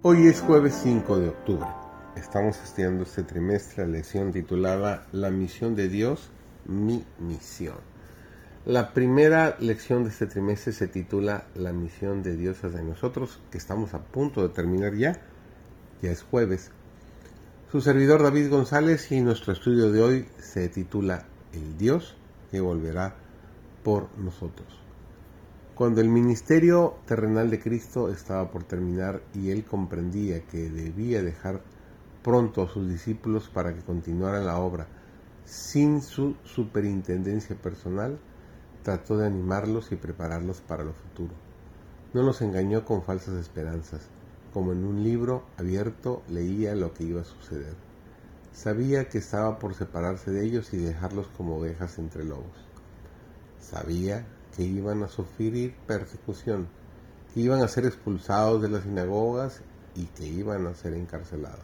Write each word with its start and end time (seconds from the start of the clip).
Hoy 0.00 0.28
es 0.28 0.40
jueves 0.40 0.78
5 0.84 1.18
de 1.18 1.28
octubre. 1.30 1.66
Estamos 2.14 2.56
estudiando 2.62 3.02
este 3.02 3.24
trimestre 3.24 3.84
la 3.84 3.94
lección 3.94 4.30
titulada 4.30 5.08
La 5.10 5.28
misión 5.30 5.74
de 5.74 5.88
Dios, 5.88 6.30
mi 6.66 7.04
misión. 7.18 7.78
La 8.64 8.94
primera 8.94 9.56
lección 9.58 10.04
de 10.04 10.10
este 10.10 10.28
trimestre 10.28 10.72
se 10.72 10.86
titula 10.86 11.48
La 11.56 11.72
misión 11.72 12.22
de 12.22 12.36
Dios 12.36 12.62
hacia 12.62 12.80
nosotros, 12.80 13.40
que 13.50 13.58
estamos 13.58 13.92
a 13.92 13.98
punto 13.98 14.46
de 14.46 14.54
terminar 14.54 14.94
ya. 14.94 15.20
Ya 16.00 16.12
es 16.12 16.22
jueves. 16.22 16.70
Su 17.72 17.80
servidor 17.80 18.22
David 18.22 18.50
González 18.50 19.10
y 19.10 19.20
nuestro 19.20 19.52
estudio 19.52 19.90
de 19.90 20.00
hoy 20.00 20.28
se 20.38 20.68
titula 20.68 21.24
El 21.52 21.76
Dios 21.76 22.14
que 22.52 22.60
volverá 22.60 23.16
por 23.82 24.16
nosotros. 24.16 24.87
Cuando 25.78 26.00
el 26.00 26.08
ministerio 26.08 26.96
terrenal 27.06 27.50
de 27.50 27.60
Cristo 27.60 28.08
estaba 28.08 28.50
por 28.50 28.64
terminar 28.64 29.22
y 29.32 29.52
él 29.52 29.64
comprendía 29.64 30.44
que 30.44 30.68
debía 30.68 31.22
dejar 31.22 31.62
pronto 32.24 32.62
a 32.62 32.68
sus 32.68 32.88
discípulos 32.88 33.48
para 33.48 33.72
que 33.72 33.82
continuaran 33.82 34.44
la 34.44 34.58
obra 34.58 34.88
sin 35.44 36.02
su 36.02 36.34
superintendencia 36.42 37.54
personal, 37.54 38.18
trató 38.82 39.18
de 39.18 39.28
animarlos 39.28 39.92
y 39.92 39.94
prepararlos 39.94 40.60
para 40.62 40.82
lo 40.82 40.94
futuro. 40.94 41.32
No 42.12 42.22
los 42.22 42.42
engañó 42.42 42.84
con 42.84 43.04
falsas 43.04 43.34
esperanzas, 43.34 44.00
como 44.52 44.72
en 44.72 44.84
un 44.84 45.04
libro 45.04 45.44
abierto 45.58 46.24
leía 46.28 46.74
lo 46.74 46.92
que 46.92 47.04
iba 47.04 47.20
a 47.20 47.24
suceder. 47.24 47.76
Sabía 48.52 49.08
que 49.08 49.18
estaba 49.18 49.60
por 49.60 49.76
separarse 49.76 50.32
de 50.32 50.44
ellos 50.44 50.74
y 50.74 50.78
dejarlos 50.78 51.28
como 51.36 51.58
ovejas 51.58 52.00
entre 52.00 52.24
lobos. 52.24 52.66
Sabía 53.60 54.26
que 54.58 54.64
iban 54.64 55.04
a 55.04 55.08
sufrir 55.08 55.76
persecución, 55.86 56.66
que 57.32 57.38
iban 57.38 57.62
a 57.62 57.68
ser 57.68 57.86
expulsados 57.86 58.60
de 58.60 58.68
las 58.68 58.82
sinagogas 58.82 59.60
y 59.94 60.06
que 60.06 60.26
iban 60.26 60.66
a 60.66 60.74
ser 60.74 60.94
encarcelados. 60.94 61.62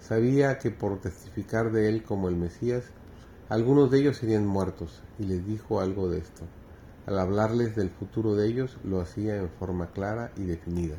Sabía 0.00 0.58
que 0.58 0.70
por 0.70 1.00
testificar 1.00 1.72
de 1.72 1.88
él 1.88 2.02
como 2.02 2.28
el 2.28 2.36
Mesías, 2.36 2.84
algunos 3.48 3.90
de 3.90 4.00
ellos 4.00 4.18
serían 4.18 4.46
muertos, 4.46 5.00
y 5.18 5.24
les 5.24 5.46
dijo 5.46 5.80
algo 5.80 6.10
de 6.10 6.18
esto. 6.18 6.42
Al 7.06 7.18
hablarles 7.18 7.74
del 7.74 7.88
futuro 7.88 8.34
de 8.34 8.48
ellos, 8.48 8.76
lo 8.84 9.00
hacía 9.00 9.36
en 9.36 9.48
forma 9.48 9.86
clara 9.86 10.30
y 10.36 10.44
definida, 10.44 10.96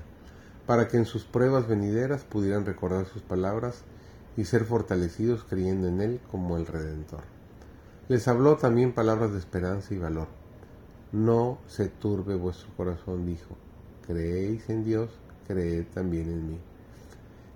para 0.65 0.87
que 0.87 0.97
en 0.97 1.05
sus 1.05 1.25
pruebas 1.25 1.67
venideras 1.67 2.23
pudieran 2.23 2.65
recordar 2.65 3.05
sus 3.05 3.21
palabras 3.21 3.83
y 4.37 4.45
ser 4.45 4.65
fortalecidos 4.65 5.43
creyendo 5.43 5.87
en 5.87 6.01
él 6.01 6.19
como 6.31 6.57
el 6.57 6.65
Redentor. 6.65 7.21
Les 8.07 8.27
habló 8.27 8.57
también 8.57 8.91
palabras 8.91 9.33
de 9.33 9.37
esperanza 9.37 9.93
y 9.93 9.99
valor 9.99 10.40
no 11.11 11.59
se 11.67 11.89
turbe 11.89 12.35
vuestro 12.35 12.69
corazón, 12.75 13.25
dijo. 13.25 13.55
Creéis 14.05 14.69
en 14.69 14.83
Dios, 14.83 15.09
creed 15.47 15.85
también 15.93 16.29
en 16.29 16.47
mí. 16.47 16.59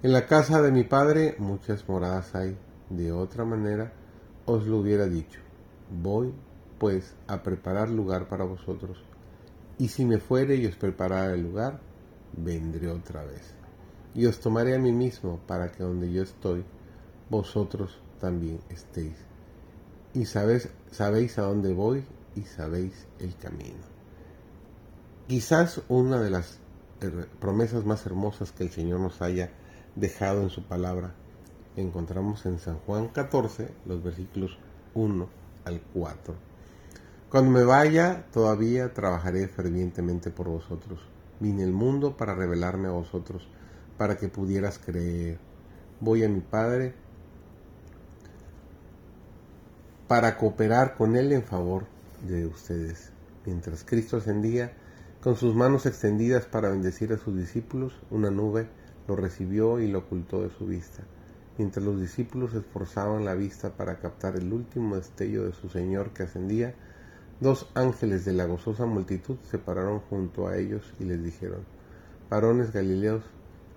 En 0.03 0.13
la 0.13 0.27
casa 0.27 0.61
de 0.61 0.71
mi 0.71 0.83
padre 0.83 1.35
muchas 1.39 1.87
moradas 1.87 2.35
hay. 2.35 2.57
De 2.89 3.11
otra 3.11 3.45
manera 3.45 3.93
os 4.45 4.67
lo 4.67 4.79
hubiera 4.79 5.07
dicho. 5.07 5.39
Voy, 5.89 6.33
pues, 6.77 7.15
a 7.27 7.41
preparar 7.41 7.89
lugar 7.89 8.27
para 8.27 8.43
vosotros. 8.43 9.03
Y 9.77 9.87
si 9.87 10.05
me 10.05 10.19
fuere 10.19 10.55
y 10.55 10.65
os 10.67 10.75
preparara 10.75 11.33
el 11.33 11.41
lugar, 11.41 11.79
vendré 12.37 12.89
otra 12.89 13.23
vez. 13.23 13.53
Y 14.13 14.25
os 14.27 14.39
tomaré 14.39 14.75
a 14.75 14.79
mí 14.79 14.91
mismo, 14.91 15.39
para 15.47 15.71
que 15.71 15.83
donde 15.83 16.11
yo 16.11 16.23
estoy, 16.23 16.63
vosotros 17.29 17.99
también 18.19 18.59
estéis. 18.69 19.15
Y 20.13 20.25
sabéis, 20.25 20.69
sabéis 20.91 21.37
a 21.39 21.43
dónde 21.43 21.73
voy 21.73 22.05
y 22.35 22.41
sabéis 22.43 23.07
el 23.19 23.35
camino. 23.35 23.83
Quizás 25.27 25.81
una 25.87 26.21
de 26.21 26.29
las 26.29 26.59
promesas 27.39 27.85
más 27.85 28.05
hermosas 28.05 28.51
que 28.51 28.63
el 28.63 28.71
Señor 28.71 28.99
nos 28.99 29.21
haya 29.21 29.51
dejado 29.95 30.43
en 30.43 30.49
su 30.49 30.63
palabra 30.63 31.13
encontramos 31.75 32.45
en 32.45 32.59
San 32.59 32.79
Juan 32.79 33.09
14, 33.09 33.69
los 33.85 34.03
versículos 34.03 34.57
1 34.93 35.27
al 35.65 35.81
4. 35.93 36.35
Cuando 37.29 37.51
me 37.51 37.63
vaya, 37.63 38.25
todavía 38.31 38.93
trabajaré 38.93 39.47
fervientemente 39.47 40.31
por 40.31 40.47
vosotros. 40.47 40.99
Vine 41.39 41.63
el 41.63 41.73
mundo 41.73 42.15
para 42.15 42.33
revelarme 42.33 42.87
a 42.87 42.91
vosotros, 42.91 43.47
para 43.97 44.17
que 44.17 44.29
pudieras 44.29 44.79
creer. 44.79 45.37
Voy 45.99 46.23
a 46.23 46.29
mi 46.29 46.39
Padre 46.39 46.93
para 50.07 50.37
cooperar 50.37 50.95
con 50.95 51.15
Él 51.15 51.31
en 51.31 51.43
favor 51.43 51.87
de 52.27 52.45
ustedes. 52.47 53.11
Mientras 53.45 53.83
Cristo 53.83 54.17
ascendía, 54.17 54.73
con 55.21 55.35
sus 55.35 55.55
manos 55.55 55.85
extendidas 55.85 56.45
para 56.45 56.69
bendecir 56.69 57.11
a 57.13 57.17
sus 57.17 57.35
discípulos, 57.35 57.93
una 58.11 58.29
nube 58.29 58.67
lo 59.07 59.15
recibió 59.15 59.79
y 59.79 59.87
lo 59.87 59.99
ocultó 59.99 60.41
de 60.41 60.49
su 60.49 60.65
vista. 60.65 61.03
Mientras 61.57 61.85
los 61.85 61.99
discípulos 61.99 62.53
esforzaban 62.53 63.25
la 63.25 63.33
vista 63.33 63.75
para 63.75 63.99
captar 63.99 64.35
el 64.35 64.51
último 64.51 64.97
destello 64.97 65.45
de 65.45 65.53
su 65.53 65.69
Señor 65.69 66.11
que 66.11 66.23
ascendía, 66.23 66.75
dos 67.39 67.69
ángeles 67.75 68.25
de 68.25 68.33
la 68.33 68.45
gozosa 68.45 68.85
multitud 68.85 69.37
se 69.49 69.57
pararon 69.57 69.99
junto 69.99 70.47
a 70.47 70.57
ellos 70.57 70.93
y 70.99 71.05
les 71.05 71.23
dijeron, 71.23 71.65
Varones 72.29 72.71
Galileos, 72.71 73.23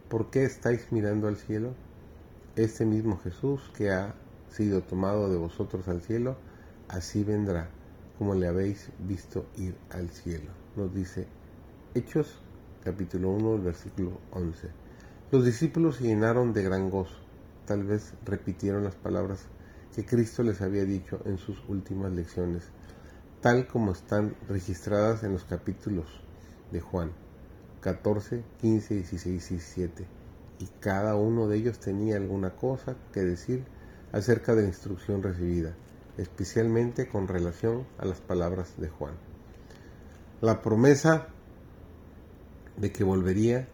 ¿por 0.08 0.30
qué 0.30 0.44
estáis 0.44 0.90
mirando 0.90 1.28
al 1.28 1.36
cielo? 1.36 1.74
Este 2.56 2.84
mismo 2.84 3.18
Jesús 3.18 3.70
que 3.76 3.90
ha 3.90 4.14
sido 4.50 4.82
tomado 4.82 5.30
de 5.30 5.36
vosotros 5.36 5.86
al 5.88 6.02
cielo, 6.02 6.36
así 6.88 7.22
vendrá 7.22 7.70
como 8.18 8.34
le 8.34 8.48
habéis 8.48 8.90
visto 8.98 9.46
ir 9.56 9.76
al 9.90 10.10
cielo. 10.10 10.50
Nos 10.74 10.92
dice 10.92 11.28
Hechos 11.94 12.40
capítulo 12.82 13.30
1 13.30 13.62
versículo 13.62 14.18
11. 14.32 14.68
Los 15.30 15.44
discípulos 15.44 15.96
se 15.96 16.04
llenaron 16.04 16.52
de 16.52 16.64
gran 16.64 16.90
gozo. 16.90 17.14
Tal 17.64 17.84
vez 17.84 18.14
repitieron 18.24 18.82
las 18.82 18.96
palabras 18.96 19.46
que 19.94 20.04
Cristo 20.04 20.42
les 20.42 20.60
había 20.62 20.84
dicho 20.84 21.20
en 21.26 21.38
sus 21.38 21.62
últimas 21.68 22.12
lecciones, 22.12 22.64
tal 23.40 23.68
como 23.68 23.92
están 23.92 24.34
registradas 24.48 25.22
en 25.22 25.32
los 25.32 25.44
capítulos 25.44 26.06
de 26.72 26.80
Juan 26.80 27.12
14, 27.80 28.42
15, 28.60 28.94
16 28.94 29.26
y 29.26 29.54
17. 29.54 30.06
Y 30.58 30.66
cada 30.80 31.14
uno 31.14 31.46
de 31.46 31.58
ellos 31.58 31.78
tenía 31.78 32.16
alguna 32.16 32.50
cosa 32.50 32.96
que 33.12 33.20
decir 33.20 33.64
acerca 34.10 34.56
de 34.56 34.62
la 34.62 34.68
instrucción 34.68 35.22
recibida 35.22 35.76
especialmente 36.18 37.08
con 37.08 37.28
relación 37.28 37.86
a 37.98 38.04
las 38.04 38.20
palabras 38.20 38.74
de 38.76 38.88
Juan. 38.88 39.14
La 40.40 40.60
promesa 40.62 41.28
de 42.76 42.92
que 42.92 43.04
volvería, 43.04 43.68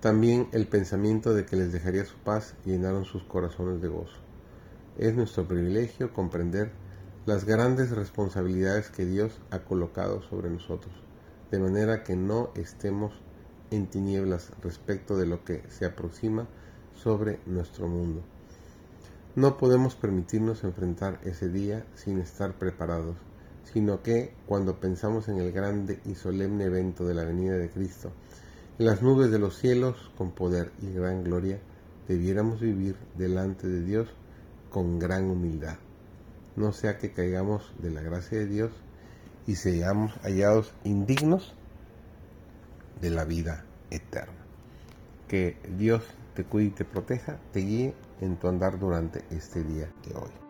también 0.00 0.48
el 0.52 0.66
pensamiento 0.66 1.34
de 1.34 1.46
que 1.46 1.56
les 1.56 1.72
dejaría 1.72 2.04
su 2.04 2.16
paz 2.16 2.54
llenaron 2.64 3.04
sus 3.04 3.22
corazones 3.24 3.80
de 3.80 3.88
gozo. 3.88 4.18
Es 4.98 5.14
nuestro 5.14 5.46
privilegio 5.46 6.12
comprender 6.12 6.72
las 7.26 7.44
grandes 7.44 7.90
responsabilidades 7.90 8.90
que 8.90 9.04
Dios 9.04 9.40
ha 9.50 9.60
colocado 9.60 10.22
sobre 10.22 10.50
nosotros, 10.50 10.94
de 11.50 11.58
manera 11.58 12.02
que 12.02 12.16
no 12.16 12.50
estemos 12.54 13.12
en 13.70 13.86
tinieblas 13.86 14.50
respecto 14.62 15.16
de 15.16 15.26
lo 15.26 15.44
que 15.44 15.62
se 15.68 15.84
aproxima 15.84 16.48
sobre 16.94 17.40
nuestro 17.46 17.86
mundo. 17.88 18.22
No 19.40 19.56
podemos 19.56 19.94
permitirnos 19.94 20.64
enfrentar 20.64 21.18
ese 21.24 21.48
día 21.48 21.86
sin 21.94 22.18
estar 22.18 22.58
preparados, 22.58 23.16
sino 23.72 24.02
que 24.02 24.34
cuando 24.44 24.80
pensamos 24.80 25.30
en 25.30 25.38
el 25.38 25.50
grande 25.50 25.98
y 26.04 26.14
solemne 26.14 26.64
evento 26.64 27.06
de 27.06 27.14
la 27.14 27.24
venida 27.24 27.56
de 27.56 27.70
Cristo, 27.70 28.12
en 28.78 28.84
las 28.84 29.00
nubes 29.00 29.30
de 29.30 29.38
los 29.38 29.56
cielos 29.56 30.12
con 30.18 30.32
poder 30.32 30.72
y 30.82 30.92
gran 30.92 31.24
gloria, 31.24 31.58
debiéramos 32.06 32.60
vivir 32.60 32.96
delante 33.16 33.66
de 33.66 33.82
Dios 33.82 34.08
con 34.68 34.98
gran 34.98 35.30
humildad. 35.30 35.78
No 36.54 36.72
sea 36.72 36.98
que 36.98 37.12
caigamos 37.12 37.72
de 37.78 37.92
la 37.92 38.02
gracia 38.02 38.36
de 38.36 38.46
Dios 38.46 38.72
y 39.46 39.54
seamos 39.54 40.12
hallados 40.22 40.74
indignos 40.84 41.54
de 43.00 43.08
la 43.08 43.24
vida 43.24 43.64
eterna. 43.90 44.44
Que 45.28 45.56
Dios 45.78 46.02
te 46.34 46.44
cuide 46.44 46.66
y 46.66 46.72
te 46.72 46.84
proteja, 46.84 47.38
te 47.54 47.60
guíe 47.60 47.94
en 48.20 48.36
tu 48.36 48.48
andar 48.48 48.78
durante 48.78 49.24
este 49.30 49.62
día 49.64 49.92
de 50.06 50.14
hoy. 50.14 50.49